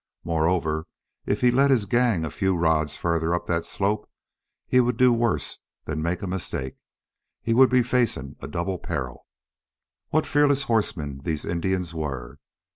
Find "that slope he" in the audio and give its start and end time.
3.45-4.79